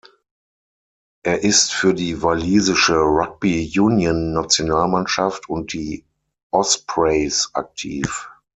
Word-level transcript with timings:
Er 1.21 1.43
ist 1.43 1.71
für 1.71 1.93
die 1.93 2.23
Walisische 2.23 2.95
Rugby-Union-Nationalmannschaft 2.95 5.47
und 5.47 5.73
die 5.73 6.07
Ospreys 6.49 7.51
aktiv. 7.53 8.27